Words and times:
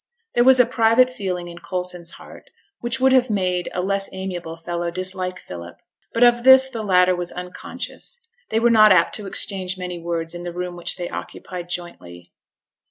There 0.33 0.43
was 0.43 0.59
a 0.59 0.65
private 0.65 1.13
feeling 1.13 1.47
in 1.47 1.59
Coulson's 1.59 2.13
heart 2.13 2.49
which 2.79 2.99
would 2.99 3.11
have 3.11 3.29
made 3.29 3.69
a 3.71 3.83
less 3.83 4.09
amiable 4.11 4.57
fellow 4.57 4.89
dislike 4.89 5.37
Philip. 5.39 5.77
But 6.11 6.23
of 6.23 6.43
this 6.43 6.67
the 6.67 6.81
latter 6.81 7.15
was 7.15 7.31
unconscious: 7.31 8.27
they 8.49 8.59
were 8.59 8.71
not 8.71 8.91
apt 8.91 9.13
to 9.17 9.27
exchange 9.27 9.77
many 9.77 9.99
words 9.99 10.33
in 10.33 10.41
the 10.41 10.53
room 10.53 10.75
which 10.75 10.95
they 10.95 11.07
occupied 11.09 11.69
jointly. 11.69 12.33